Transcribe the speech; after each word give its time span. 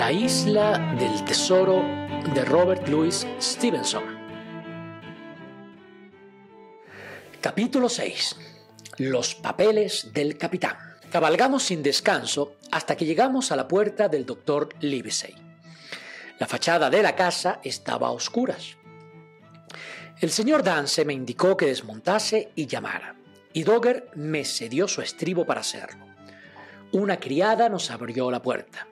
La 0.00 0.10
isla 0.10 0.96
del 0.98 1.26
tesoro 1.26 1.82
de 2.32 2.42
Robert 2.46 2.88
Louis 2.88 3.26
Stevenson. 3.38 4.02
Capítulo 7.38 7.86
6. 7.86 8.36
Los 8.96 9.34
papeles 9.34 10.10
del 10.14 10.38
capitán. 10.38 10.78
Cabalgamos 11.12 11.64
sin 11.64 11.82
descanso 11.82 12.54
hasta 12.72 12.96
que 12.96 13.04
llegamos 13.04 13.52
a 13.52 13.56
la 13.56 13.68
puerta 13.68 14.08
del 14.08 14.24
doctor 14.24 14.70
Livesey. 14.80 15.34
La 16.38 16.46
fachada 16.46 16.88
de 16.88 17.02
la 17.02 17.14
casa 17.14 17.60
estaba 17.62 18.08
a 18.08 18.12
oscuras. 18.12 18.78
El 20.18 20.30
señor 20.30 20.62
Dance 20.62 21.04
me 21.04 21.12
indicó 21.12 21.58
que 21.58 21.66
desmontase 21.66 22.52
y 22.54 22.64
llamara, 22.66 23.16
y 23.52 23.64
Dogger 23.64 24.08
me 24.14 24.46
cedió 24.46 24.88
su 24.88 25.02
estribo 25.02 25.44
para 25.44 25.60
hacerlo. 25.60 26.06
Una 26.90 27.20
criada 27.20 27.68
nos 27.68 27.90
abrió 27.90 28.30
la 28.30 28.40
puerta. 28.40 28.86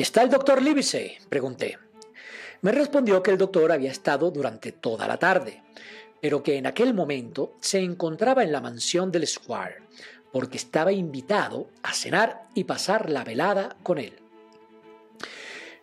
¿Está 0.00 0.22
el 0.22 0.30
doctor 0.30 0.62
Livesey? 0.62 1.18
pregunté. 1.28 1.78
Me 2.62 2.72
respondió 2.72 3.22
que 3.22 3.32
el 3.32 3.36
doctor 3.36 3.70
había 3.70 3.90
estado 3.90 4.30
durante 4.30 4.72
toda 4.72 5.06
la 5.06 5.18
tarde, 5.18 5.62
pero 6.22 6.42
que 6.42 6.56
en 6.56 6.66
aquel 6.66 6.94
momento 6.94 7.52
se 7.60 7.80
encontraba 7.80 8.42
en 8.42 8.50
la 8.50 8.62
mansión 8.62 9.12
del 9.12 9.26
Squire, 9.26 9.82
porque 10.32 10.56
estaba 10.56 10.90
invitado 10.90 11.68
a 11.82 11.92
cenar 11.92 12.44
y 12.54 12.64
pasar 12.64 13.10
la 13.10 13.24
velada 13.24 13.76
con 13.82 13.98
él. 13.98 14.14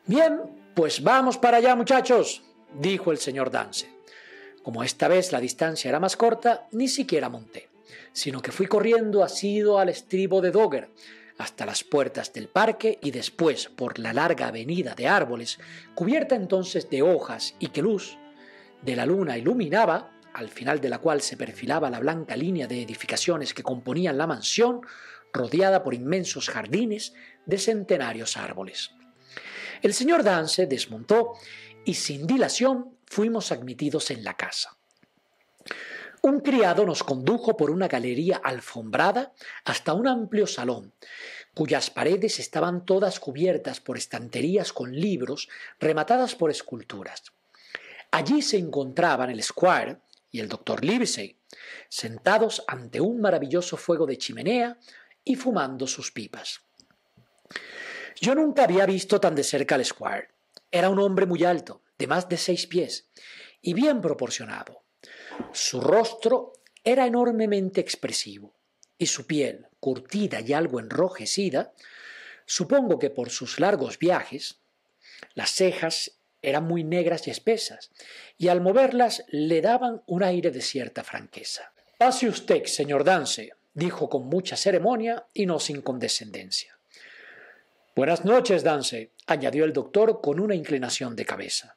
Bien, 0.08 0.42
pues 0.74 1.04
vamos 1.04 1.38
para 1.38 1.58
allá, 1.58 1.76
muchachos, 1.76 2.42
dijo 2.74 3.12
el 3.12 3.20
señor 3.20 3.52
Dance. 3.52 3.88
Como 4.64 4.84
esta 4.84 5.08
vez 5.08 5.32
la 5.32 5.40
distancia 5.40 5.90
era 5.90 6.00
más 6.00 6.18
corta, 6.18 6.66
ni 6.72 6.88
siquiera 6.88 7.30
monté, 7.30 7.70
sino 8.14 8.42
que 8.42 8.52
fui 8.52 8.66
corriendo 8.66 9.24
asido 9.24 9.78
al 9.78 9.90
estribo 9.90 10.42
de 10.42 10.50
Dogger, 10.50 10.90
hasta 11.38 11.66
las 11.66 11.84
puertas 11.84 12.34
del 12.34 12.48
parque 12.48 12.98
y 13.02 13.12
después 13.12 13.68
por 13.68 14.00
la 14.00 14.14
larga 14.14 14.48
avenida 14.48 14.96
de 14.96 15.08
árboles, 15.08 15.60
cubierta 15.96 16.36
entonces 16.36 16.90
de 16.90 17.02
hojas 17.02 17.56
y 17.60 17.68
que 17.68 17.82
luz 17.82 18.18
de 18.82 18.96
la 18.96 19.06
luna 19.06 19.38
iluminaba, 19.38 20.12
al 20.34 20.50
final 20.50 20.80
de 20.80 20.90
la 20.90 21.00
cual 21.00 21.22
se 21.22 21.38
perfilaba 21.38 21.90
la 21.90 22.00
blanca 22.00 22.36
línea 22.36 22.68
de 22.68 22.82
edificaciones 22.82 23.54
que 23.54 23.64
componían 23.64 24.18
la 24.18 24.28
mansión, 24.28 24.82
rodeada 25.34 25.84
por 25.84 25.94
inmensos 25.94 26.50
jardines 26.50 27.14
de 27.46 27.58
centenarios 27.58 28.38
árboles. 28.38 28.92
El 29.82 29.94
señor 29.94 30.24
Dance 30.24 30.66
desmontó 30.66 31.34
y 31.86 31.96
sin 31.96 32.26
dilación 32.26 32.98
fuimos 33.06 33.52
admitidos 33.52 34.12
en 34.12 34.24
la 34.24 34.36
casa. 34.36 34.77
Un 36.28 36.42
criado 36.42 36.86
nos 36.86 37.06
condujo 37.06 37.56
por 37.56 37.72
una 37.72 37.88
galería 37.88 38.42
alfombrada 38.44 39.32
hasta 39.64 39.94
un 39.94 40.10
amplio 40.10 40.46
salón, 40.46 40.92
cuyas 41.54 41.90
paredes 41.90 42.40
estaban 42.40 42.86
todas 42.86 43.22
cubiertas 43.22 43.80
por 43.80 43.96
estanterías 43.96 44.74
con 44.74 44.92
libros 44.92 45.48
rematadas 45.80 46.36
por 46.36 46.52
esculturas. 46.52 47.24
Allí 48.12 48.42
se 48.42 48.58
encontraban 48.58 49.30
el 49.30 49.42
Squire 49.42 50.00
y 50.30 50.42
el 50.42 50.50
doctor 50.50 50.84
Livesey, 50.84 51.38
sentados 51.88 52.62
ante 52.68 53.00
un 53.00 53.22
maravilloso 53.22 53.78
fuego 53.78 54.06
de 54.06 54.18
chimenea 54.18 54.78
y 55.24 55.38
fumando 55.38 55.88
sus 55.88 56.12
pipas. 56.12 56.60
Yo 58.20 58.36
nunca 58.36 58.66
había 58.66 58.86
visto 58.86 59.22
tan 59.22 59.34
de 59.34 59.46
cerca 59.46 59.76
al 59.76 59.86
Squire. 59.86 60.28
Era 60.72 60.90
un 60.90 61.00
hombre 61.00 61.26
muy 61.26 61.46
alto, 61.46 61.84
de 61.98 62.08
más 62.08 62.28
de 62.28 62.36
seis 62.36 62.68
pies, 62.68 63.08
y 63.62 63.74
bien 63.74 64.02
proporcionado. 64.02 64.87
Su 65.52 65.82
rostro 65.82 66.54
era 66.84 67.06
enormemente 67.06 67.82
expresivo 67.82 68.54
y 68.98 69.08
su 69.08 69.26
piel, 69.26 69.68
curtida 69.80 70.42
y 70.42 70.54
algo 70.54 70.80
enrojecida, 70.80 71.74
supongo 72.46 73.00
que 73.00 73.10
por 73.10 73.30
sus 73.30 73.60
largos 73.60 74.00
viajes, 74.00 74.60
las 75.34 75.52
cejas 75.52 76.12
eran 76.42 76.66
muy 76.66 76.84
negras 76.84 77.28
y 77.28 77.32
espesas, 77.32 77.92
y 78.38 78.48
al 78.48 78.62
moverlas 78.62 79.24
le 79.30 79.62
daban 79.62 80.02
un 80.06 80.24
aire 80.24 80.52
de 80.52 80.62
cierta 80.62 81.04
franqueza. 81.04 81.72
Pase 81.98 82.28
usted, 82.28 82.66
señor 82.66 83.04
Dance, 83.04 83.52
dijo 83.74 84.10
con 84.10 84.28
mucha 84.28 84.56
ceremonia 84.56 85.26
y 85.34 85.46
no 85.46 85.60
sin 85.60 85.82
condescendencia. 85.82 86.78
Buenas 87.96 88.26
noches, 88.26 88.64
Dance, 88.64 89.12
añadió 89.26 89.66
el 89.66 89.74
doctor 89.74 90.22
con 90.22 90.40
una 90.40 90.56
inclinación 90.56 91.16
de 91.16 91.26
cabeza. 91.26 91.76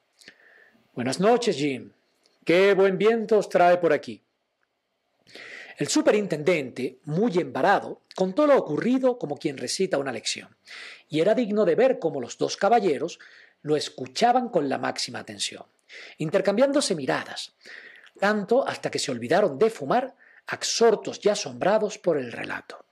Buenas 0.95 1.21
noches, 1.21 1.57
Jim, 1.57 1.93
Qué 2.45 2.75
buen 2.75 2.97
viento 2.97 3.39
os 3.39 3.49
trae 3.49 3.79
por 3.79 3.93
aquí. 3.93 4.23
El 5.77 5.89
superintendente, 5.89 6.99
muy 7.05 7.39
embarado, 7.39 8.03
contó 8.15 8.47
lo 8.47 8.57
ocurrido 8.57 9.19
como 9.19 9.39
quien 9.39 9.57
recita 9.57 9.99
una 9.99 10.13
lección, 10.13 10.57
y 11.09 11.21
era 11.21 11.35
digno 11.35 11.65
de 11.65 11.75
ver 11.75 11.99
cómo 11.99 12.21
los 12.21 12.37
dos 12.37 12.57
caballeros 12.57 13.19
lo 13.63 13.77
escuchaban 13.77 14.49
con 14.49 14.69
la 14.69 14.79
máxima 14.79 15.21
atención, 15.21 15.65
intercambiándose 16.19 16.95
miradas, 16.95 17.55
tanto 18.19 18.67
hasta 18.67 18.91
que 18.91 18.99
se 18.99 19.11
olvidaron 19.11 19.59
de 19.59 19.71
fumar, 19.71 20.15
absortos 20.47 21.21
y 21.23 21.29
asombrados 21.29 21.99
por 21.99 22.19
el 22.19 22.33
relato. 22.33 22.85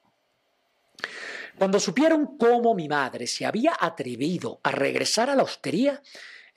Cuando 1.59 1.81
supieron 1.81 2.39
cómo 2.39 2.75
mi 2.75 2.89
madre 2.89 3.27
se 3.27 3.45
había 3.45 3.77
atrevido 3.79 4.61
a 4.63 4.71
regresar 4.71 5.29
a 5.29 5.35
la 5.35 5.43
hostería, 5.43 6.01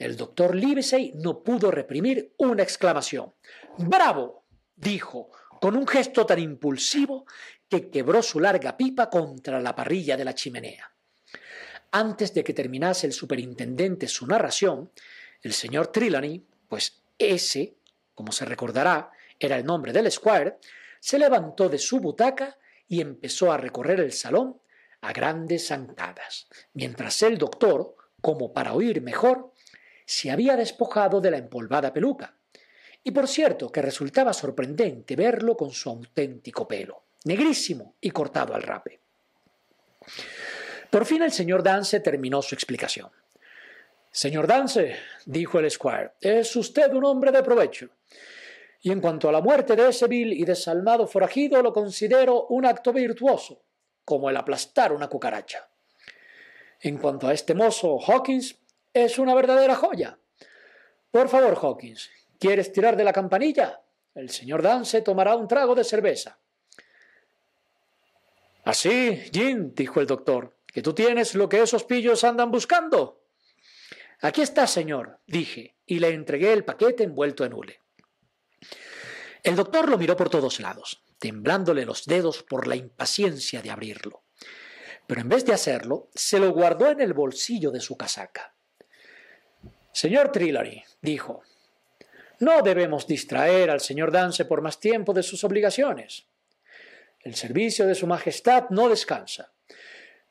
el 0.01 0.17
doctor 0.17 0.55
Livesey 0.55 1.13
no 1.15 1.43
pudo 1.43 1.69
reprimir 1.71 2.33
una 2.37 2.63
exclamación. 2.63 3.33
¡Bravo! 3.77 4.45
dijo, 4.75 5.29
con 5.61 5.75
un 5.75 5.87
gesto 5.87 6.25
tan 6.25 6.39
impulsivo 6.39 7.25
que 7.69 7.89
quebró 7.89 8.23
su 8.23 8.39
larga 8.39 8.75
pipa 8.75 9.09
contra 9.09 9.59
la 9.59 9.75
parrilla 9.75 10.17
de 10.17 10.25
la 10.25 10.33
chimenea. 10.33 10.91
Antes 11.91 12.33
de 12.33 12.43
que 12.43 12.53
terminase 12.53 13.05
el 13.05 13.13
superintendente 13.13 14.07
su 14.07 14.25
narración, 14.25 14.91
el 15.41 15.53
señor 15.53 15.87
Trelawney, 15.87 16.43
pues 16.67 17.01
ese, 17.17 17.75
como 18.15 18.31
se 18.31 18.45
recordará, 18.45 19.11
era 19.39 19.55
el 19.55 19.65
nombre 19.65 19.93
del 19.93 20.11
Squire, 20.11 20.57
se 20.99 21.19
levantó 21.19 21.69
de 21.69 21.77
su 21.77 21.99
butaca 21.99 22.57
y 22.87 23.01
empezó 23.01 23.51
a 23.51 23.57
recorrer 23.57 23.99
el 23.99 24.13
salón 24.13 24.59
a 25.01 25.13
grandes 25.13 25.67
zancadas, 25.67 26.47
mientras 26.73 27.21
el 27.23 27.37
doctor, 27.37 27.95
como 28.21 28.53
para 28.53 28.73
oír 28.73 29.01
mejor, 29.01 29.51
se 30.11 30.29
había 30.29 30.57
despojado 30.57 31.21
de 31.21 31.31
la 31.31 31.37
empolvada 31.37 31.93
peluca. 31.93 32.35
Y 33.01 33.11
por 33.11 33.29
cierto 33.29 33.71
que 33.71 33.81
resultaba 33.81 34.33
sorprendente 34.33 35.15
verlo 35.15 35.55
con 35.55 35.71
su 35.71 35.89
auténtico 35.89 36.67
pelo, 36.67 37.03
negrísimo 37.23 37.95
y 38.01 38.11
cortado 38.11 38.53
al 38.53 38.61
rape. 38.61 38.99
Por 40.89 41.05
fin 41.05 41.21
el 41.21 41.31
señor 41.31 41.63
Dance 41.63 42.01
terminó 42.01 42.41
su 42.41 42.55
explicación. 42.55 43.09
Señor 44.11 44.47
Dance, 44.47 44.97
dijo 45.25 45.59
el 45.59 45.71
Squire, 45.71 46.11
es 46.19 46.53
usted 46.57 46.91
un 46.93 47.05
hombre 47.05 47.31
de 47.31 47.41
provecho. 47.41 47.87
Y 48.81 48.91
en 48.91 48.99
cuanto 48.99 49.29
a 49.29 49.31
la 49.31 49.39
muerte 49.39 49.77
de 49.77 49.87
ese 49.87 50.07
vil 50.07 50.33
y 50.33 50.43
desalmado 50.43 51.07
forajido, 51.07 51.61
lo 51.61 51.71
considero 51.71 52.47
un 52.47 52.65
acto 52.65 52.91
virtuoso, 52.91 53.61
como 54.03 54.29
el 54.29 54.35
aplastar 54.35 54.91
una 54.91 55.07
cucaracha. 55.07 55.69
En 56.81 56.97
cuanto 56.97 57.29
a 57.29 57.33
este 57.33 57.53
mozo 57.53 57.97
Hawkins, 58.05 58.60
es 58.93 59.19
una 59.19 59.33
verdadera 59.35 59.75
joya. 59.75 60.17
Por 61.11 61.29
favor, 61.29 61.57
Hawkins, 61.61 62.09
¿quieres 62.39 62.71
tirar 62.71 62.95
de 62.95 63.03
la 63.03 63.13
campanilla? 63.13 63.81
El 64.13 64.29
señor 64.29 64.61
Dance 64.61 65.01
tomará 65.01 65.35
un 65.35 65.47
trago 65.47 65.75
de 65.75 65.83
cerveza. 65.83 66.39
Así, 68.63 69.17
Jim, 69.31 69.73
dijo 69.73 69.99
el 69.99 70.07
doctor, 70.07 70.57
que 70.67 70.81
tú 70.81 70.93
tienes 70.93 71.35
lo 71.35 71.49
que 71.49 71.61
esos 71.61 71.83
pillos 71.83 72.23
andan 72.23 72.51
buscando. 72.51 73.21
Aquí 74.21 74.41
está, 74.41 74.67
señor, 74.67 75.19
dije, 75.25 75.75
y 75.85 75.99
le 75.99 76.09
entregué 76.09 76.53
el 76.53 76.63
paquete 76.63 77.03
envuelto 77.03 77.43
en 77.43 77.53
hule. 77.53 77.79
El 79.43 79.55
doctor 79.55 79.89
lo 79.89 79.97
miró 79.97 80.15
por 80.15 80.29
todos 80.29 80.59
lados, 80.59 81.03
temblándole 81.17 81.85
los 81.85 82.05
dedos 82.05 82.43
por 82.43 82.67
la 82.67 82.75
impaciencia 82.75 83.61
de 83.61 83.71
abrirlo. 83.71 84.23
Pero 85.07 85.21
en 85.21 85.29
vez 85.29 85.43
de 85.45 85.53
hacerlo, 85.53 86.09
se 86.13 86.39
lo 86.39 86.51
guardó 86.51 86.89
en 86.89 87.01
el 87.01 87.13
bolsillo 87.13 87.71
de 87.71 87.81
su 87.81 87.97
casaca. 87.97 88.53
Señor 89.93 90.31
Trillary, 90.31 90.83
dijo, 91.01 91.43
no 92.39 92.61
debemos 92.61 93.05
distraer 93.05 93.69
al 93.69 93.81
señor 93.81 94.11
Dance 94.11 94.45
por 94.45 94.61
más 94.61 94.79
tiempo 94.79 95.13
de 95.13 95.21
sus 95.21 95.43
obligaciones. 95.43 96.25
El 97.19 97.35
servicio 97.35 97.85
de 97.85 97.93
su 97.93 98.07
Majestad 98.07 98.69
no 98.71 98.89
descansa, 98.89 99.51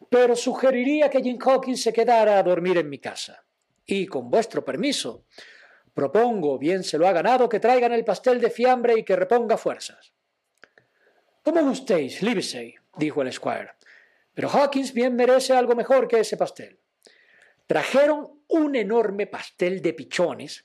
pero 0.09 0.35
sugeriría 0.35 1.09
que 1.09 1.23
Jim 1.23 1.39
Hawkins 1.41 1.83
se 1.83 1.93
quedara 1.93 2.39
a 2.39 2.43
dormir 2.43 2.79
en 2.79 2.89
mi 2.89 2.99
casa. 2.99 3.45
Y, 3.87 4.07
con 4.07 4.29
vuestro 4.29 4.65
permiso, 4.65 5.25
propongo, 5.95 6.59
bien 6.59 6.83
se 6.83 6.99
lo 6.99 7.07
ha 7.07 7.13
ganado, 7.13 7.49
que 7.49 7.61
traigan 7.61 7.93
el 7.93 8.05
pastel 8.05 8.41
de 8.41 8.51
fiambre 8.51 8.99
y 8.99 9.05
que 9.05 9.15
reponga 9.15 9.57
fuerzas. 9.57 10.13
Como 11.45 11.63
gustéis, 11.63 12.23
Livesey, 12.23 12.75
dijo 12.97 13.23
el 13.23 13.33
Squire, 13.33 13.73
pero 14.35 14.49
Hawkins 14.49 14.93
bien 14.93 15.15
merece 15.15 15.53
algo 15.53 15.77
mejor 15.77 16.09
que 16.09 16.21
ese 16.21 16.37
pastel. 16.37 16.81
Trajeron 17.69 18.40
un 18.51 18.77
enorme 18.77 19.27
pastel 19.27 19.81
de 19.83 19.93
pichones 19.93 20.65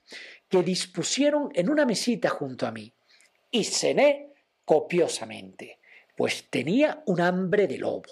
que 0.50 0.64
dispusieron 0.64 1.50
en 1.54 1.70
una 1.70 1.86
mesita 1.86 2.30
junto 2.30 2.68
a 2.68 2.72
mí 2.72 2.92
y 3.52 3.64
cené 3.64 4.30
copiosamente, 4.64 5.80
pues 6.16 6.46
tenía 6.50 7.04
un 7.06 7.22
hambre 7.22 7.68
de 7.68 7.78
lobo. 7.78 8.04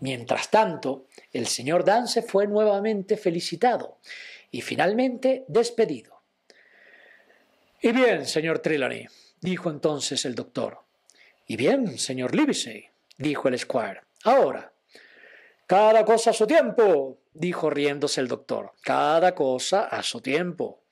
Mientras 0.00 0.50
tanto, 0.50 1.06
el 1.32 1.46
señor 1.46 1.84
Dance 1.84 2.22
fue 2.22 2.46
nuevamente 2.46 3.16
felicitado 3.16 3.98
y 4.50 4.60
finalmente 4.60 5.44
despedido. 5.48 6.20
Y 7.80 7.92
bien, 7.92 8.26
señor 8.26 8.60
Trelawney, 8.60 9.06
dijo 9.40 9.70
entonces 9.70 10.24
el 10.24 10.34
doctor. 10.34 10.80
Y 11.46 11.56
bien, 11.56 11.98
señor 11.98 12.34
Livesey, 12.34 12.88
dijo 13.18 13.48
el 13.48 13.58
squire. 13.58 14.00
Ahora, 14.24 14.72
cada 15.66 16.04
cosa 16.04 16.30
a 16.30 16.34
su 16.34 16.46
tiempo, 16.46 17.18
dijo 17.32 17.70
riéndose 17.70 18.20
el 18.20 18.28
doctor. 18.28 18.72
Cada 18.82 19.34
cosa 19.34 19.84
a 19.84 20.02
su 20.02 20.20
tiempo. 20.20 20.84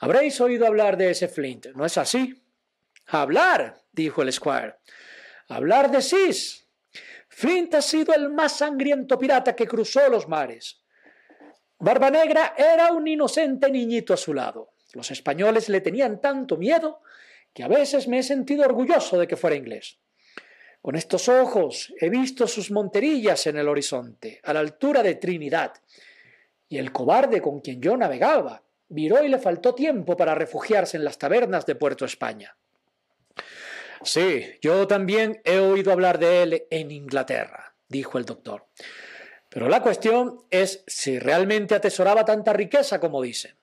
Habréis 0.00 0.40
oído 0.40 0.66
hablar 0.66 0.96
de 0.96 1.10
ese 1.10 1.28
Flint, 1.28 1.66
¿no 1.74 1.84
es 1.84 1.98
así? 1.98 2.42
Hablar, 3.06 3.82
dijo 3.92 4.22
el 4.22 4.32
squire. 4.32 4.76
Hablar 5.48 5.90
de 5.90 6.02
Sis. 6.02 6.68
Flint 7.28 7.74
ha 7.74 7.82
sido 7.82 8.14
el 8.14 8.30
más 8.30 8.58
sangriento 8.58 9.18
pirata 9.18 9.56
que 9.56 9.66
cruzó 9.66 10.08
los 10.08 10.28
mares. 10.28 10.82
Barba 11.78 12.10
Negra 12.10 12.54
era 12.56 12.92
un 12.92 13.06
inocente 13.06 13.70
niñito 13.70 14.12
a 14.12 14.16
su 14.16 14.34
lado. 14.34 14.72
Los 14.92 15.10
españoles 15.10 15.68
le 15.68 15.80
tenían 15.80 16.20
tanto 16.20 16.56
miedo 16.56 17.00
que 17.54 17.62
a 17.62 17.68
veces 17.68 18.08
me 18.08 18.18
he 18.18 18.22
sentido 18.22 18.64
orgulloso 18.64 19.18
de 19.18 19.26
que 19.26 19.36
fuera 19.36 19.56
inglés. 19.56 19.98
Con 20.88 20.96
estos 20.96 21.28
ojos 21.28 21.92
he 22.00 22.08
visto 22.08 22.46
sus 22.46 22.70
monterillas 22.70 23.46
en 23.46 23.58
el 23.58 23.68
horizonte, 23.68 24.40
a 24.42 24.54
la 24.54 24.60
altura 24.60 25.02
de 25.02 25.16
Trinidad, 25.16 25.74
y 26.66 26.78
el 26.78 26.92
cobarde 26.92 27.42
con 27.42 27.60
quien 27.60 27.82
yo 27.82 27.94
navegaba 27.94 28.62
viró 28.88 29.22
y 29.22 29.28
le 29.28 29.36
faltó 29.36 29.74
tiempo 29.74 30.16
para 30.16 30.34
refugiarse 30.34 30.96
en 30.96 31.04
las 31.04 31.18
tabernas 31.18 31.66
de 31.66 31.74
Puerto 31.74 32.06
España. 32.06 32.56
Sí, 34.02 34.46
yo 34.62 34.86
también 34.86 35.42
he 35.44 35.58
oído 35.58 35.92
hablar 35.92 36.18
de 36.18 36.42
él 36.42 36.66
en 36.70 36.90
Inglaterra, 36.90 37.74
dijo 37.86 38.16
el 38.16 38.24
doctor. 38.24 38.64
Pero 39.50 39.68
la 39.68 39.82
cuestión 39.82 40.46
es 40.48 40.84
si 40.86 41.18
realmente 41.18 41.74
atesoraba 41.74 42.24
tanta 42.24 42.54
riqueza 42.54 42.98
como 42.98 43.20
dicen. 43.20 43.54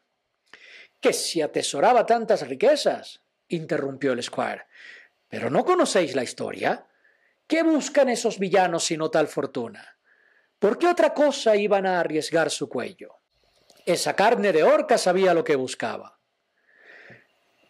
¿Que 1.01 1.11
si 1.11 1.41
atesoraba 1.41 2.05
tantas 2.05 2.47
riquezas? 2.47 3.21
interrumpió 3.47 4.13
el 4.13 4.21
squire. 4.21 4.65
¿Pero 5.27 5.49
no 5.49 5.65
conocéis 5.65 6.13
la 6.13 6.21
historia? 6.21 6.85
¿Qué 7.47 7.61
buscan 7.61 8.09
esos 8.09 8.39
villanos 8.39 8.83
sino 8.83 9.11
tal 9.11 9.27
fortuna? 9.27 9.97
¿Por 10.57 10.79
qué 10.79 10.87
otra 10.87 11.13
cosa 11.13 11.55
iban 11.55 11.85
a 11.85 11.99
arriesgar 11.99 12.49
su 12.49 12.67
cuello? 12.67 13.19
Esa 13.85 14.15
carne 14.15 14.51
de 14.51 14.63
orca 14.63 14.97
sabía 14.97 15.33
lo 15.33 15.43
que 15.43 15.55
buscaba. 15.55 16.19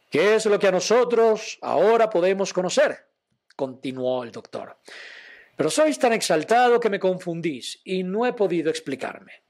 ¿Qué 0.09 0.35
es 0.35 0.45
lo 0.45 0.57
que 0.57 0.67
a 0.67 0.71
nosotros 0.71 1.59
ahora 1.61 2.09
podemos 2.09 2.53
conocer? 2.53 3.05
continuó 3.55 4.23
el 4.23 4.31
doctor. 4.31 4.77
Pero 5.55 5.69
sois 5.69 5.97
tan 5.97 6.13
exaltado 6.13 6.79
que 6.79 6.89
me 6.89 6.99
confundís 6.99 7.81
y 7.83 8.03
no 8.03 8.25
he 8.25 8.33
podido 8.33 8.69
explicarme. 8.69 9.43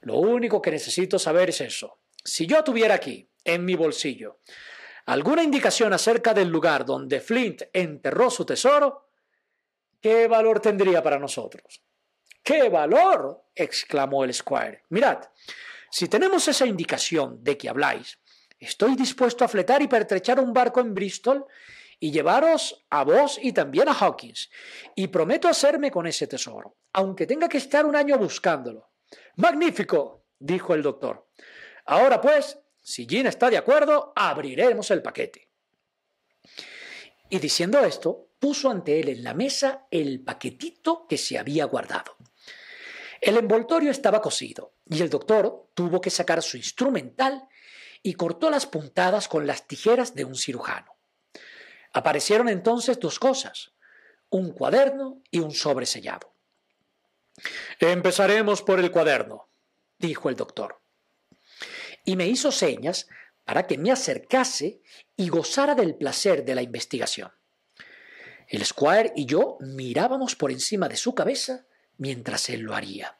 Lo 0.00 0.18
único 0.18 0.60
que 0.60 0.70
necesito 0.70 1.18
saber 1.18 1.50
es 1.50 1.60
eso. 1.60 2.00
Si 2.22 2.46
yo 2.46 2.64
tuviera 2.64 2.94
aquí, 2.94 3.30
en 3.44 3.64
mi 3.64 3.74
bolsillo, 3.74 4.40
alguna 5.06 5.42
indicación 5.42 5.92
acerca 5.92 6.32
del 6.32 6.48
lugar 6.48 6.84
donde 6.84 7.20
Flint 7.20 7.62
enterró 7.72 8.30
su 8.30 8.46
tesoro, 8.46 9.03
¿qué 10.04 10.28
valor 10.28 10.60
tendría 10.60 11.02
para 11.02 11.18
nosotros? 11.18 11.82
¡Qué 12.42 12.68
valor! 12.68 13.46
exclamó 13.54 14.22
el 14.24 14.34
squire. 14.34 14.82
Mirad, 14.90 15.20
si 15.90 16.08
tenemos 16.08 16.46
esa 16.46 16.66
indicación 16.66 17.42
de 17.42 17.56
que 17.56 17.70
habláis, 17.70 18.18
estoy 18.60 18.96
dispuesto 18.96 19.46
a 19.46 19.48
fletar 19.48 19.80
y 19.80 19.88
pertrechar 19.88 20.38
un 20.38 20.52
barco 20.52 20.80
en 20.80 20.92
Bristol 20.92 21.46
y 21.98 22.12
llevaros 22.12 22.84
a 22.90 23.02
vos 23.02 23.38
y 23.40 23.54
también 23.54 23.88
a 23.88 23.94
Hawkins, 23.94 24.50
y 24.94 25.06
prometo 25.06 25.48
hacerme 25.48 25.90
con 25.90 26.06
ese 26.06 26.26
tesoro, 26.26 26.76
aunque 26.92 27.26
tenga 27.26 27.48
que 27.48 27.56
estar 27.56 27.86
un 27.86 27.96
año 27.96 28.18
buscándolo. 28.18 28.90
Magnífico, 29.36 30.26
dijo 30.38 30.74
el 30.74 30.82
doctor. 30.82 31.30
Ahora 31.86 32.20
pues, 32.20 32.58
si 32.82 33.06
Jean 33.06 33.28
está 33.28 33.48
de 33.48 33.56
acuerdo, 33.56 34.12
abriremos 34.14 34.90
el 34.90 35.00
paquete. 35.00 35.48
Y 37.30 37.38
diciendo 37.38 37.80
esto, 37.80 38.33
puso 38.44 38.70
ante 38.70 39.00
él 39.00 39.08
en 39.08 39.24
la 39.24 39.32
mesa 39.32 39.86
el 39.90 40.20
paquetito 40.20 41.06
que 41.08 41.16
se 41.16 41.38
había 41.38 41.64
guardado. 41.64 42.14
El 43.22 43.38
envoltorio 43.38 43.90
estaba 43.90 44.20
cosido 44.20 44.74
y 44.84 45.00
el 45.00 45.08
doctor 45.08 45.70
tuvo 45.72 46.02
que 46.02 46.10
sacar 46.10 46.42
su 46.42 46.58
instrumental 46.58 47.48
y 48.02 48.12
cortó 48.12 48.50
las 48.50 48.66
puntadas 48.66 49.28
con 49.28 49.46
las 49.46 49.66
tijeras 49.66 50.14
de 50.14 50.26
un 50.26 50.34
cirujano. 50.34 50.94
Aparecieron 51.94 52.50
entonces 52.50 53.00
dos 53.00 53.18
cosas, 53.18 53.72
un 54.28 54.50
cuaderno 54.50 55.22
y 55.30 55.38
un 55.38 55.52
sobresellado. 55.52 56.34
Empezaremos 57.80 58.60
por 58.60 58.78
el 58.78 58.90
cuaderno, 58.90 59.48
dijo 59.98 60.28
el 60.28 60.36
doctor. 60.36 60.82
Y 62.04 62.16
me 62.16 62.26
hizo 62.26 62.52
señas 62.52 63.08
para 63.46 63.66
que 63.66 63.78
me 63.78 63.90
acercase 63.90 64.82
y 65.16 65.30
gozara 65.30 65.74
del 65.74 65.94
placer 65.94 66.44
de 66.44 66.54
la 66.54 66.60
investigación. 66.60 67.32
El 68.48 68.64
squire 68.64 69.12
y 69.16 69.26
yo 69.26 69.56
mirábamos 69.60 70.36
por 70.36 70.50
encima 70.50 70.88
de 70.88 70.96
su 70.96 71.14
cabeza 71.14 71.64
mientras 71.98 72.48
él 72.50 72.60
lo 72.60 72.74
haría. 72.74 73.16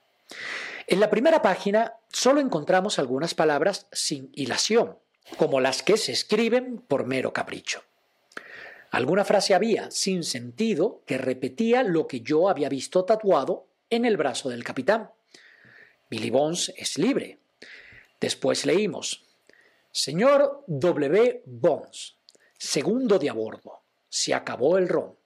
En 0.86 1.00
la 1.00 1.10
primera 1.10 1.42
página 1.42 1.94
solo 2.12 2.40
encontramos 2.40 2.98
algunas 2.98 3.34
palabras 3.34 3.86
sin 3.92 4.30
hilación, 4.34 4.98
como 5.36 5.60
las 5.60 5.82
que 5.82 5.96
se 5.96 6.12
escriben 6.12 6.78
por 6.78 7.06
mero 7.06 7.32
capricho. 7.32 7.82
Alguna 8.90 9.24
frase 9.24 9.54
había, 9.54 9.90
sin 9.90 10.22
sentido, 10.22 11.02
que 11.06 11.18
repetía 11.18 11.82
lo 11.82 12.06
que 12.06 12.20
yo 12.20 12.48
había 12.48 12.68
visto 12.68 13.04
tatuado 13.04 13.66
en 13.90 14.04
el 14.04 14.16
brazo 14.16 14.50
del 14.50 14.62
capitán. 14.62 15.10
Billy 16.10 16.30
Bones 16.30 16.72
es 16.76 16.98
libre. 16.98 17.38
Después 18.20 18.64
leímos, 18.66 19.24
Señor 19.90 20.64
W. 20.66 21.42
Bones, 21.46 22.16
segundo 22.56 23.18
de 23.18 23.30
a 23.30 23.32
bordo, 23.32 23.80
se 24.14 24.32
acabó 24.32 24.78
el 24.78 24.88
ron. 24.88 25.18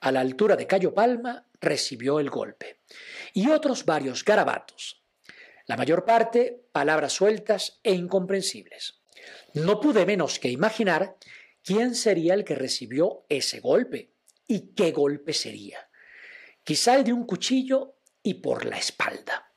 A 0.00 0.10
la 0.10 0.20
altura 0.20 0.56
de 0.56 0.66
Cayo 0.66 0.94
Palma 0.94 1.46
recibió 1.60 2.20
el 2.20 2.30
golpe. 2.30 2.80
Y 3.34 3.50
otros 3.50 3.84
varios 3.84 4.24
garabatos. 4.24 5.02
La 5.66 5.76
mayor 5.76 6.06
parte 6.06 6.68
palabras 6.72 7.12
sueltas 7.12 7.80
e 7.82 7.92
incomprensibles. 7.92 9.02
No 9.52 9.78
pude 9.78 10.06
menos 10.06 10.38
que 10.38 10.48
imaginar 10.48 11.18
quién 11.62 11.94
sería 11.94 12.32
el 12.32 12.44
que 12.44 12.54
recibió 12.54 13.26
ese 13.28 13.60
golpe 13.60 14.14
y 14.46 14.72
qué 14.74 14.90
golpe 14.90 15.34
sería. 15.34 15.90
Quizá 16.64 16.96
el 16.96 17.04
de 17.04 17.12
un 17.12 17.26
cuchillo 17.26 17.96
y 18.22 18.34
por 18.34 18.64
la 18.64 18.78
espalda. 18.78 19.52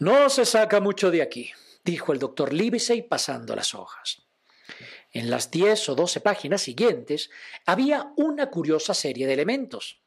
No 0.00 0.28
se 0.28 0.44
saca 0.44 0.80
mucho 0.80 1.12
de 1.12 1.22
aquí, 1.22 1.52
dijo 1.84 2.12
el 2.12 2.18
doctor 2.18 2.52
Livesey 2.52 3.02
pasando 3.02 3.54
las 3.54 3.72
hojas. 3.72 4.23
En 5.14 5.30
las 5.30 5.50
diez 5.50 5.88
o 5.88 5.94
doce 5.94 6.20
páginas 6.20 6.60
siguientes 6.60 7.30
había 7.64 8.12
una 8.16 8.50
curiosa 8.50 8.92
serie 8.92 9.26
de 9.26 9.32
elementos. 9.32 10.02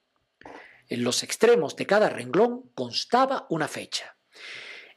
En 0.87 1.03
los 1.03 1.23
extremos 1.23 1.75
de 1.75 1.87
cada 1.87 2.09
renglón 2.09 2.69
constaba 2.75 3.47
una 3.49 3.67
fecha. 3.67 4.15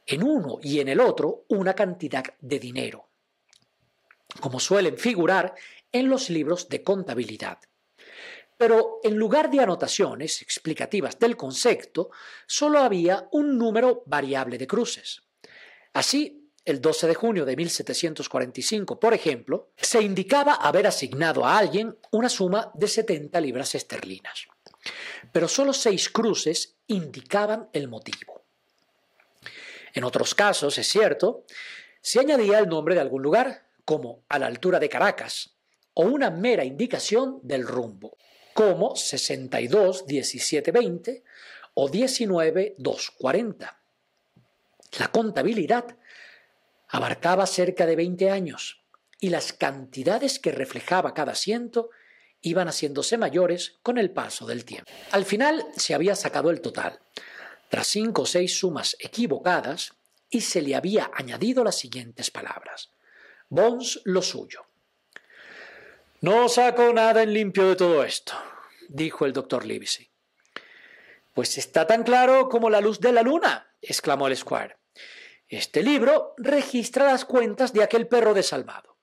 En 0.05 0.21
uno 0.21 0.59
y 0.61 0.79
en 0.79 0.89
el 0.89 0.99
otro 0.99 1.45
una 1.49 1.73
cantidad 1.73 2.25
de 2.39 2.59
dinero 2.59 3.11
como 4.39 4.59
suelen 4.59 4.97
figurar 4.97 5.55
en 5.91 6.09
los 6.09 6.29
libros 6.29 6.69
de 6.69 6.83
contabilidad. 6.83 7.59
Pero 8.57 8.99
en 9.03 9.17
lugar 9.17 9.49
de 9.49 9.59
anotaciones 9.59 10.41
explicativas 10.41 11.17
del 11.19 11.35
concepto, 11.35 12.11
solo 12.45 12.79
había 12.79 13.27
un 13.31 13.57
número 13.57 14.03
variable 14.05 14.57
de 14.57 14.67
cruces. 14.67 15.23
Así, 15.93 16.40
el 16.65 16.79
12 16.79 17.07
de 17.07 17.15
junio 17.15 17.45
de 17.45 17.55
1745, 17.55 18.99
por 18.99 19.13
ejemplo, 19.13 19.69
se 19.77 20.01
indicaba 20.01 20.53
haber 20.53 20.87
asignado 20.87 21.45
a 21.45 21.57
alguien 21.57 21.97
una 22.11 22.29
suma 22.29 22.71
de 22.75 22.87
70 22.87 23.39
libras 23.41 23.73
esterlinas. 23.75 24.47
Pero 25.31 25.47
solo 25.47 25.73
seis 25.73 26.09
cruces 26.09 26.75
indicaban 26.87 27.69
el 27.73 27.87
motivo. 27.87 28.43
En 29.93 30.03
otros 30.03 30.35
casos, 30.35 30.77
es 30.77 30.87
cierto, 30.87 31.45
se 32.01 32.19
añadía 32.19 32.59
el 32.59 32.69
nombre 32.69 32.95
de 32.95 33.01
algún 33.01 33.21
lugar, 33.21 33.67
como 33.83 34.23
a 34.29 34.39
la 34.39 34.47
altura 34.47 34.79
de 34.79 34.89
Caracas, 34.89 35.55
o 35.93 36.03
una 36.03 36.29
mera 36.29 36.63
indicación 36.63 37.39
del 37.43 37.67
rumbo, 37.67 38.17
como 38.53 38.95
62 38.95 40.05
17 40.05 40.71
20 40.71 41.23
o 41.73 41.89
19 41.89 42.75
2 42.77 43.11
40. 43.17 43.81
La 44.99 45.07
contabilidad 45.09 45.97
abarcaba 46.91 47.47
cerca 47.47 47.85
de 47.85 47.95
20 47.95 48.29
años 48.29 48.81
y 49.19 49.29
las 49.29 49.53
cantidades 49.53 50.39
que 50.39 50.51
reflejaba 50.51 51.13
cada 51.13 51.31
asiento 51.31 51.89
iban 52.41 52.67
haciéndose 52.67 53.17
mayores 53.17 53.77
con 53.81 53.97
el 53.97 54.11
paso 54.11 54.45
del 54.45 54.65
tiempo. 54.65 54.91
Al 55.11 55.25
final 55.25 55.65
se 55.75 55.93
había 55.93 56.15
sacado 56.15 56.49
el 56.49 56.59
total, 56.59 56.99
tras 57.69 57.87
cinco 57.87 58.23
o 58.23 58.25
seis 58.25 58.57
sumas 58.57 58.97
equivocadas, 58.99 59.93
y 60.29 60.41
se 60.41 60.61
le 60.61 60.75
había 60.75 61.11
añadido 61.13 61.63
las 61.63 61.77
siguientes 61.77 62.31
palabras. 62.31 62.89
Bones 63.49 64.01
lo 64.05 64.21
suyo. 64.21 64.65
No 66.21 66.47
saco 66.49 66.93
nada 66.93 67.23
en 67.23 67.33
limpio 67.33 67.67
de 67.67 67.75
todo 67.75 68.03
esto, 68.03 68.33
dijo 68.87 69.25
el 69.25 69.33
doctor 69.33 69.65
Livesey. 69.65 70.09
Pues 71.33 71.57
está 71.57 71.85
tan 71.85 72.03
claro 72.03 72.49
como 72.49 72.69
la 72.69 72.81
luz 72.81 72.99
de 72.99 73.11
la 73.11 73.21
luna, 73.21 73.71
exclamó 73.81 74.27
el 74.27 74.37
Squire. 74.37 74.80
Este 75.51 75.83
libro 75.83 76.33
registra 76.37 77.07
las 77.07 77.25
cuentas 77.25 77.73
de 77.73 77.83
aquel 77.83 78.07
perro 78.07 78.33
desalmado. 78.33 78.95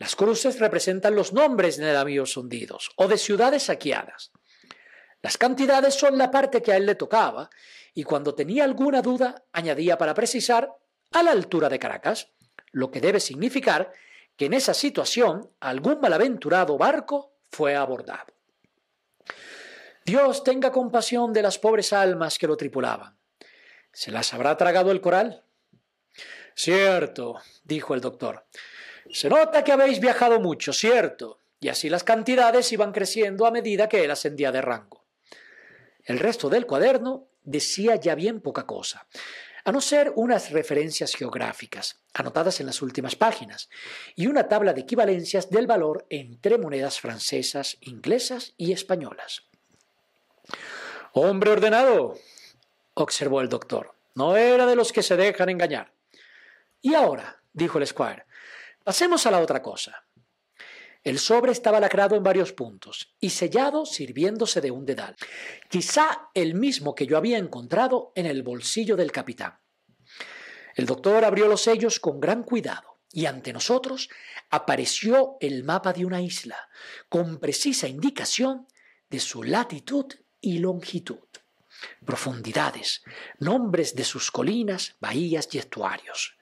Las 0.00 0.16
cruces 0.16 0.58
representan 0.58 1.14
los 1.14 1.32
nombres 1.32 1.76
de 1.76 1.92
navíos 1.92 2.36
hundidos 2.36 2.90
o 2.96 3.06
de 3.06 3.16
ciudades 3.16 3.62
saqueadas. 3.62 4.32
Las 5.22 5.38
cantidades 5.38 5.94
son 5.94 6.18
la 6.18 6.32
parte 6.32 6.60
que 6.60 6.72
a 6.72 6.76
él 6.76 6.86
le 6.86 6.96
tocaba, 6.96 7.50
y 7.94 8.02
cuando 8.02 8.34
tenía 8.34 8.64
alguna 8.64 9.00
duda 9.00 9.44
añadía 9.52 9.96
para 9.96 10.12
precisar 10.12 10.74
a 11.12 11.22
la 11.22 11.30
altura 11.30 11.68
de 11.68 11.78
Caracas, 11.78 12.32
lo 12.72 12.90
que 12.90 13.00
debe 13.00 13.20
significar 13.20 13.92
que 14.36 14.46
en 14.46 14.54
esa 14.54 14.74
situación 14.74 15.52
algún 15.60 16.00
malaventurado 16.00 16.78
barco 16.78 17.36
fue 17.48 17.76
abordado. 17.76 18.34
Dios 20.04 20.42
tenga 20.42 20.72
compasión 20.72 21.32
de 21.32 21.42
las 21.42 21.60
pobres 21.60 21.92
almas 21.92 22.38
que 22.38 22.48
lo 22.48 22.56
tripulaban. 22.56 23.16
¿Se 23.92 24.10
las 24.10 24.34
habrá 24.34 24.56
tragado 24.56 24.90
el 24.90 25.00
coral? 25.00 25.44
Cierto, 26.60 27.40
dijo 27.64 27.94
el 27.94 28.02
doctor. 28.02 28.44
Se 29.10 29.30
nota 29.30 29.64
que 29.64 29.72
habéis 29.72 29.98
viajado 29.98 30.40
mucho, 30.40 30.74
cierto, 30.74 31.38
y 31.58 31.70
así 31.70 31.88
las 31.88 32.04
cantidades 32.04 32.70
iban 32.70 32.92
creciendo 32.92 33.46
a 33.46 33.50
medida 33.50 33.88
que 33.88 34.04
él 34.04 34.10
ascendía 34.10 34.52
de 34.52 34.60
rango. 34.60 35.06
El 36.04 36.18
resto 36.18 36.50
del 36.50 36.66
cuaderno 36.66 37.28
decía 37.44 37.96
ya 37.96 38.14
bien 38.14 38.42
poca 38.42 38.66
cosa, 38.66 39.06
a 39.64 39.72
no 39.72 39.80
ser 39.80 40.12
unas 40.16 40.50
referencias 40.50 41.14
geográficas, 41.14 42.02
anotadas 42.12 42.60
en 42.60 42.66
las 42.66 42.82
últimas 42.82 43.16
páginas, 43.16 43.70
y 44.14 44.26
una 44.26 44.46
tabla 44.46 44.74
de 44.74 44.82
equivalencias 44.82 45.48
del 45.48 45.66
valor 45.66 46.04
entre 46.10 46.58
monedas 46.58 47.00
francesas, 47.00 47.78
inglesas 47.80 48.52
y 48.58 48.72
españolas. 48.72 49.44
Hombre 51.14 51.52
ordenado, 51.52 52.18
observó 52.92 53.40
el 53.40 53.48
doctor, 53.48 53.94
no 54.14 54.36
era 54.36 54.66
de 54.66 54.76
los 54.76 54.92
que 54.92 55.02
se 55.02 55.16
dejan 55.16 55.48
engañar. 55.48 55.98
Y 56.80 56.94
ahora, 56.94 57.42
dijo 57.52 57.78
el 57.78 57.86
squire, 57.86 58.24
pasemos 58.82 59.26
a 59.26 59.30
la 59.30 59.40
otra 59.40 59.62
cosa. 59.62 60.04
El 61.02 61.18
sobre 61.18 61.52
estaba 61.52 61.80
lacrado 61.80 62.14
en 62.14 62.22
varios 62.22 62.52
puntos 62.52 63.14
y 63.20 63.30
sellado 63.30 63.86
sirviéndose 63.86 64.60
de 64.60 64.70
un 64.70 64.84
dedal, 64.84 65.16
quizá 65.68 66.28
el 66.34 66.54
mismo 66.54 66.94
que 66.94 67.06
yo 67.06 67.16
había 67.16 67.38
encontrado 67.38 68.12
en 68.14 68.26
el 68.26 68.42
bolsillo 68.42 68.96
del 68.96 69.10
capitán. 69.10 69.58
El 70.74 70.86
doctor 70.86 71.24
abrió 71.24 71.48
los 71.48 71.62
sellos 71.62 72.00
con 72.00 72.20
gran 72.20 72.42
cuidado 72.42 73.00
y 73.12 73.26
ante 73.26 73.52
nosotros 73.52 74.10
apareció 74.50 75.36
el 75.40 75.64
mapa 75.64 75.92
de 75.92 76.04
una 76.04 76.20
isla, 76.20 76.68
con 77.08 77.38
precisa 77.38 77.88
indicación 77.88 78.68
de 79.08 79.20
su 79.20 79.42
latitud 79.42 80.06
y 80.40 80.58
longitud 80.58 81.30
profundidades, 82.04 83.02
nombres 83.38 83.94
de 83.94 84.04
sus 84.04 84.30
colinas, 84.30 84.96
bahías 85.00 85.48
y 85.52 85.58
estuarios, 85.58 86.36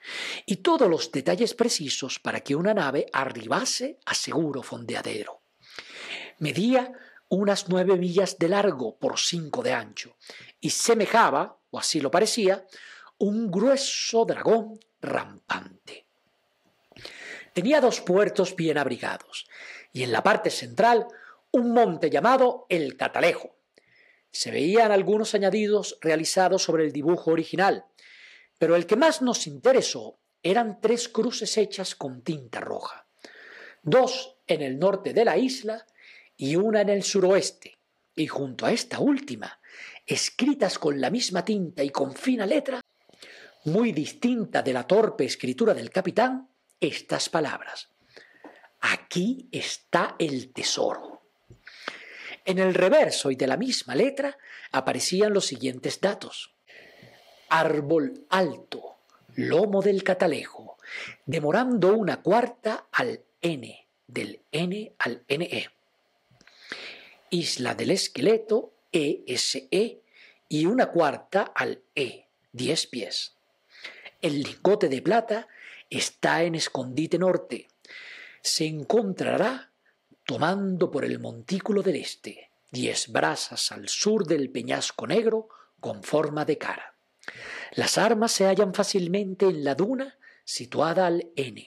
y 0.46 0.56
todos 0.56 0.88
los 0.88 1.10
detalles 1.12 1.54
precisos 1.54 2.18
para 2.18 2.40
que 2.40 2.54
una 2.54 2.74
nave 2.74 3.06
arribase 3.12 3.98
a 4.06 4.14
seguro 4.14 4.62
fondeadero. 4.62 5.40
Medía 6.38 6.92
unas 7.28 7.68
nueve 7.68 7.96
millas 7.96 8.38
de 8.38 8.48
largo 8.48 8.96
por 8.96 9.18
cinco 9.18 9.62
de 9.62 9.72
ancho, 9.72 10.16
y 10.60 10.70
semejaba, 10.70 11.58
o 11.70 11.78
así 11.78 12.00
lo 12.00 12.10
parecía, 12.10 12.66
un 13.18 13.50
grueso 13.50 14.24
dragón 14.24 14.78
rampante. 15.00 16.06
Tenía 17.52 17.80
dos 17.80 18.00
puertos 18.00 18.56
bien 18.56 18.78
abrigados, 18.78 19.46
y 19.92 20.02
en 20.02 20.12
la 20.12 20.22
parte 20.22 20.50
central 20.50 21.06
un 21.50 21.72
monte 21.72 22.10
llamado 22.10 22.66
el 22.68 22.96
Catalejo, 22.96 23.57
se 24.30 24.50
veían 24.50 24.92
algunos 24.92 25.34
añadidos 25.34 25.98
realizados 26.00 26.62
sobre 26.62 26.84
el 26.84 26.92
dibujo 26.92 27.30
original, 27.30 27.84
pero 28.58 28.76
el 28.76 28.86
que 28.86 28.96
más 28.96 29.22
nos 29.22 29.46
interesó 29.46 30.18
eran 30.42 30.80
tres 30.80 31.08
cruces 31.08 31.56
hechas 31.56 31.94
con 31.94 32.22
tinta 32.22 32.60
roja, 32.60 33.06
dos 33.82 34.36
en 34.46 34.62
el 34.62 34.78
norte 34.78 35.12
de 35.12 35.24
la 35.24 35.36
isla 35.36 35.86
y 36.36 36.56
una 36.56 36.80
en 36.80 36.88
el 36.88 37.02
suroeste, 37.02 37.78
y 38.14 38.26
junto 38.26 38.66
a 38.66 38.72
esta 38.72 39.00
última, 39.00 39.60
escritas 40.06 40.78
con 40.78 41.00
la 41.00 41.10
misma 41.10 41.44
tinta 41.44 41.82
y 41.82 41.90
con 41.90 42.14
fina 42.14 42.46
letra, 42.46 42.80
muy 43.64 43.92
distinta 43.92 44.62
de 44.62 44.72
la 44.72 44.86
torpe 44.86 45.24
escritura 45.24 45.74
del 45.74 45.90
capitán, 45.90 46.48
estas 46.80 47.28
palabras. 47.28 47.90
Aquí 48.80 49.48
está 49.50 50.16
el 50.18 50.52
tesoro. 50.52 51.17
En 52.48 52.58
el 52.58 52.72
reverso 52.72 53.30
y 53.30 53.36
de 53.36 53.46
la 53.46 53.58
misma 53.58 53.94
letra 53.94 54.38
aparecían 54.72 55.34
los 55.34 55.44
siguientes 55.44 56.00
datos. 56.00 56.54
Árbol 57.50 58.24
alto, 58.30 58.96
lomo 59.34 59.82
del 59.82 60.02
catalejo, 60.02 60.78
demorando 61.26 61.94
una 61.94 62.22
cuarta 62.22 62.86
al 62.90 63.20
N, 63.42 63.86
del 64.06 64.40
N 64.50 64.94
al 64.98 65.24
NE. 65.28 65.68
Isla 67.28 67.74
del 67.74 67.90
esqueleto, 67.90 68.72
ESE, 68.92 69.68
e, 69.70 70.00
y 70.48 70.64
una 70.64 70.86
cuarta 70.86 71.52
al 71.54 71.82
E, 71.94 72.28
diez 72.52 72.86
pies. 72.86 73.34
El 74.22 74.42
lingote 74.42 74.88
de 74.88 75.02
plata 75.02 75.48
está 75.90 76.44
en 76.44 76.54
escondite 76.54 77.18
norte. 77.18 77.68
Se 78.40 78.64
encontrará 78.64 79.67
tomando 80.28 80.90
por 80.90 81.06
el 81.06 81.20
montículo 81.20 81.82
del 81.82 81.96
este, 81.96 82.50
diez 82.70 83.08
brazas 83.08 83.72
al 83.72 83.88
sur 83.88 84.26
del 84.26 84.50
peñasco 84.50 85.06
negro 85.06 85.48
con 85.80 86.02
forma 86.02 86.44
de 86.44 86.58
cara. 86.58 86.94
Las 87.72 87.96
armas 87.96 88.32
se 88.32 88.44
hallan 88.44 88.74
fácilmente 88.74 89.46
en 89.46 89.64
la 89.64 89.74
duna 89.74 90.18
situada 90.44 91.06
al 91.06 91.30
N, 91.34 91.66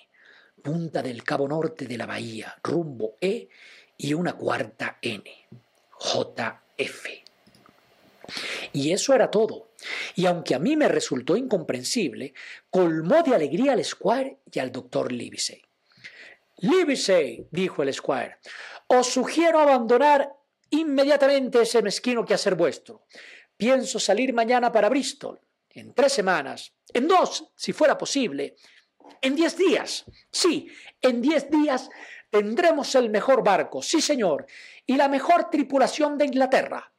punta 0.61 1.01
del 1.01 1.23
cabo 1.23 1.47
norte 1.47 1.87
de 1.87 1.97
la 1.97 2.05
bahía, 2.05 2.55
rumbo 2.61 3.17
E 3.19 3.49
y 3.97 4.13
una 4.13 4.33
cuarta 4.33 4.99
N, 5.01 5.23
JF. 5.99 7.07
Y 8.73 8.91
eso 8.91 9.15
era 9.15 9.31
todo. 9.31 9.71
Y 10.13 10.27
aunque 10.27 10.53
a 10.53 10.59
mí 10.59 10.77
me 10.77 10.87
resultó 10.87 11.35
incomprensible, 11.35 12.35
colmó 12.69 13.23
de 13.23 13.33
alegría 13.33 13.73
al 13.73 13.83
Squire 13.83 14.37
y 14.51 14.59
al 14.59 14.71
doctor 14.71 15.11
Livesey. 15.11 15.63
Livesey, 16.61 17.47
dijo 17.49 17.81
el 17.81 17.91
squire, 17.91 18.37
os 18.87 19.07
sugiero 19.07 19.59
abandonar 19.59 20.31
inmediatamente 20.69 21.61
ese 21.61 21.81
mezquino 21.81 22.23
quehacer 22.23 22.53
vuestro. 22.53 23.07
Pienso 23.57 23.99
salir 23.99 24.31
mañana 24.31 24.71
para 24.71 24.89
Bristol, 24.89 25.41
en 25.71 25.93
tres 25.95 26.13
semanas, 26.13 26.73
en 26.93 27.07
dos, 27.07 27.51
si 27.55 27.73
fuera 27.73 27.97
posible, 27.97 28.55
en 29.21 29.35
diez 29.35 29.57
días. 29.57 30.05
Sí, 30.31 30.67
en 31.01 31.21
diez 31.21 31.49
días 31.49 31.89
tendremos 32.29 32.93
el 32.93 33.09
mejor 33.09 33.43
barco, 33.43 33.81
sí 33.81 33.99
señor, 33.99 34.45
y 34.85 34.97
la 34.97 35.07
mejor 35.07 35.49
tripulación 35.49 36.15
de 36.15 36.25
Inglaterra. 36.25 36.93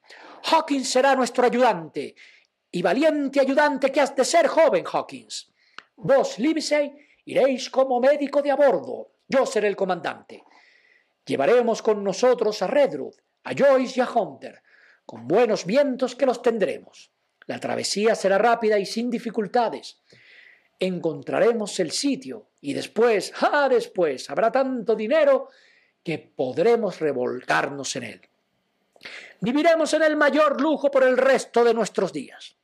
Hawkins 0.50 0.90
será 0.90 1.14
nuestro 1.14 1.46
ayudante, 1.46 2.16
y 2.72 2.82
valiente 2.82 3.38
ayudante 3.38 3.92
que 3.92 4.00
has 4.00 4.16
de 4.16 4.24
ser, 4.24 4.48
joven 4.48 4.84
Hawkins. 4.92 5.52
Vos, 5.94 6.40
Livesey, 6.40 6.92
iréis 7.26 7.70
como 7.70 8.00
médico 8.00 8.42
de 8.42 8.50
a 8.50 8.56
bordo 8.56 9.11
yo 9.28 9.46
seré 9.46 9.68
el 9.68 9.76
comandante. 9.76 10.42
Llevaremos 11.24 11.82
con 11.82 12.02
nosotros 12.02 12.62
a 12.62 12.66
Redruth, 12.66 13.16
a 13.44 13.54
Joyce 13.54 14.00
y 14.00 14.02
a 14.02 14.10
Hunter, 14.10 14.62
con 15.06 15.26
buenos 15.26 15.64
vientos 15.64 16.14
que 16.14 16.26
los 16.26 16.42
tendremos. 16.42 17.10
La 17.46 17.58
travesía 17.58 18.14
será 18.14 18.38
rápida 18.38 18.78
y 18.78 18.86
sin 18.86 19.10
dificultades. 19.10 20.00
Encontraremos 20.78 21.78
el 21.80 21.90
sitio 21.90 22.48
y 22.60 22.72
después, 22.72 23.32
ah, 23.40 23.68
después, 23.68 24.28
habrá 24.30 24.50
tanto 24.50 24.94
dinero 24.94 25.48
que 26.02 26.18
podremos 26.18 27.00
revolcarnos 27.00 27.94
en 27.96 28.02
él. 28.04 28.20
Viviremos 29.40 29.92
en 29.94 30.02
el 30.02 30.16
mayor 30.16 30.60
lujo 30.60 30.90
por 30.90 31.04
el 31.04 31.16
resto 31.16 31.64
de 31.64 31.74
nuestros 31.74 32.12
días. 32.12 32.56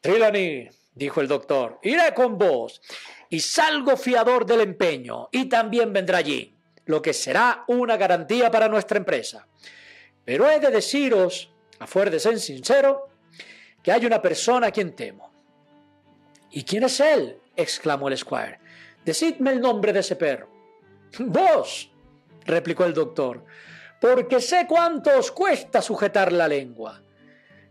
Trelawney, 0.00 0.68
dijo 0.94 1.20
el 1.20 1.28
doctor, 1.28 1.78
iré 1.82 2.12
con 2.14 2.38
vos 2.38 2.80
y 3.30 3.40
salgo 3.40 3.96
fiador 3.96 4.46
del 4.46 4.60
empeño 4.60 5.28
y 5.32 5.46
también 5.46 5.92
vendrá 5.92 6.18
allí, 6.18 6.54
lo 6.84 7.02
que 7.02 7.12
será 7.12 7.64
una 7.68 7.96
garantía 7.96 8.50
para 8.50 8.68
nuestra 8.68 8.98
empresa. 8.98 9.46
Pero 10.24 10.48
he 10.50 10.60
de 10.60 10.70
deciros, 10.70 11.50
a 11.78 11.86
fuer 11.86 12.10
de 12.10 12.20
ser 12.20 12.38
sincero, 12.38 13.08
que 13.82 13.92
hay 13.92 14.06
una 14.06 14.20
persona 14.20 14.68
a 14.68 14.70
quien 14.70 14.94
temo. 14.94 15.30
¿Y 16.50 16.64
quién 16.64 16.84
es 16.84 17.00
él? 17.00 17.38
exclamó 17.54 18.08
el 18.08 18.16
squire. 18.16 18.58
Decidme 19.04 19.52
el 19.52 19.60
nombre 19.60 19.92
de 19.92 20.00
ese 20.00 20.16
perro. 20.16 20.48
Vos, 21.18 21.90
replicó 22.44 22.84
el 22.84 22.94
doctor, 22.94 23.44
porque 24.00 24.40
sé 24.40 24.66
cuánto 24.68 25.16
os 25.18 25.30
cuesta 25.30 25.80
sujetar 25.80 26.32
la 26.32 26.48
lengua. 26.48 27.00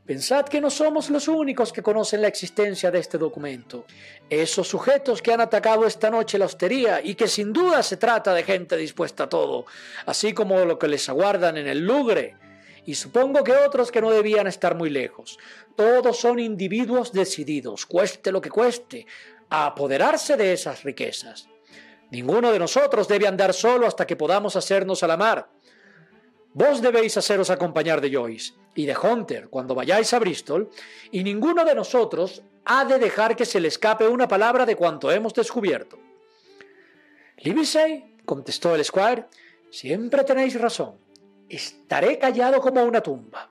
Pensad 0.05 0.45
que 0.45 0.62
no 0.62 0.69
somos 0.69 1.09
los 1.09 1.27
únicos 1.27 1.74
que 1.74 1.81
conocen 1.81 2.21
la 2.21 2.27
existencia 2.27 2.91
de 2.91 3.00
este 3.00 3.17
documento. 3.17 3.85
Esos 4.29 4.67
sujetos 4.67 5.19
que 5.19 5.33
han 5.33 5.41
atacado 5.41 5.88
esta 5.88 6.12
noche 6.12 6.38
la 6.38 6.45
hostería 6.45 7.01
y 7.03 7.15
que 7.15 7.27
sin 7.27 7.51
duda 7.51 7.81
se 7.81 7.97
trata 7.97 8.31
de 8.35 8.43
gente 8.43 8.77
dispuesta 8.77 9.24
a 9.24 9.29
todo, 9.29 9.65
así 10.05 10.31
como 10.33 10.63
lo 10.63 10.77
que 10.77 10.88
les 10.88 11.09
aguardan 11.09 11.57
en 11.57 11.67
el 11.67 11.79
Lugre 11.79 12.38
y 12.85 12.93
supongo 12.93 13.43
que 13.43 13.53
otros 13.53 13.91
que 13.91 14.00
no 14.00 14.12
debían 14.12 14.45
estar 14.45 14.75
muy 14.75 14.91
lejos. 14.91 15.39
Todos 15.75 16.19
son 16.19 16.38
individuos 16.38 17.12
decididos, 17.12 17.88
cueste 17.88 18.31
lo 18.31 18.41
que 18.41 18.51
cueste, 18.51 19.07
a 19.50 19.65
apoderarse 19.65 20.38
de 20.38 20.53
esas 20.53 20.83
riquezas. 20.83 21.50
Ninguno 22.12 22.51
de 22.51 22.59
nosotros 22.59 23.07
debe 23.07 23.27
andar 23.27 23.55
solo 23.55 23.88
hasta 23.88 24.05
que 24.05 24.15
podamos 24.15 24.55
hacernos 24.55 25.01
a 25.01 25.07
la 25.07 25.17
mar. 25.17 25.50
Vos 26.53 26.79
debéis 26.79 27.17
haceros 27.17 27.50
acompañar 27.50 28.01
de 28.01 28.13
Joyce 28.13 28.53
y 28.75 28.86
de 28.86 28.96
Hunter 28.96 29.48
cuando 29.50 29.74
vayáis 29.74 30.13
a 30.13 30.20
Bristol, 30.20 30.70
y 31.12 31.24
ninguno 31.24 31.65
de 31.65 31.74
nosotros 31.74 32.44
ha 32.65 32.86
de 32.86 33.00
dejar 33.00 33.36
que 33.36 33.46
se 33.46 33.60
le 33.60 33.70
escape 33.70 34.08
una 34.08 34.27
palabra 34.27 34.65
de 34.65 34.75
cuanto 34.75 35.12
hemos 35.12 35.34
descubierto. 35.34 35.98
Livesey, 37.38 38.17
contestó 38.25 38.75
el 38.75 38.84
Squire, 38.84 39.25
siempre 39.70 40.24
tenéis 40.24 40.60
razón. 40.60 40.96
Estaré 41.48 42.17
callado 42.17 42.60
como 42.60 42.84
una 42.84 43.01
tumba. 43.01 43.50